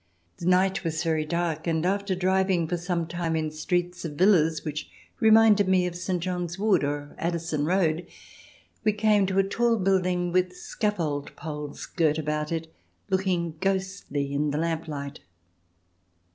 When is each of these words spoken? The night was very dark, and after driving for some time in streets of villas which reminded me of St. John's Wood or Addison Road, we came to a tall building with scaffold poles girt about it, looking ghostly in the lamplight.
The 0.37 0.47
night 0.47 0.83
was 0.83 1.03
very 1.03 1.25
dark, 1.25 1.67
and 1.67 1.85
after 1.85 2.15
driving 2.15 2.67
for 2.67 2.75
some 2.75 3.05
time 3.05 3.35
in 3.35 3.51
streets 3.51 4.03
of 4.03 4.13
villas 4.13 4.65
which 4.65 4.89
reminded 5.19 5.67
me 5.67 5.85
of 5.85 5.93
St. 5.93 6.19
John's 6.19 6.57
Wood 6.57 6.83
or 6.83 7.13
Addison 7.19 7.65
Road, 7.65 8.07
we 8.83 8.93
came 8.93 9.27
to 9.27 9.37
a 9.37 9.43
tall 9.43 9.77
building 9.77 10.31
with 10.31 10.55
scaffold 10.57 11.35
poles 11.35 11.85
girt 11.85 12.17
about 12.17 12.51
it, 12.51 12.73
looking 13.11 13.57
ghostly 13.59 14.33
in 14.33 14.49
the 14.49 14.57
lamplight. 14.57 15.19